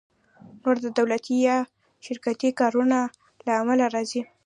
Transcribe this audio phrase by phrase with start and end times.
[0.61, 1.57] نور د دولتي یا
[2.05, 2.99] شرکتي کارونو
[3.45, 4.21] له امله راځي